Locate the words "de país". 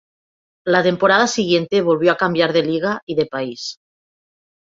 3.13-3.77